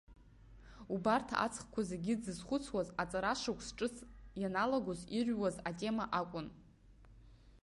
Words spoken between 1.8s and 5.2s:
зегьы дзызхәыцуаз аҵарашықәс ҿыц ианналагоз